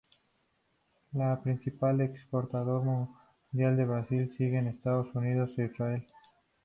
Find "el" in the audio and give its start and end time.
1.13-1.37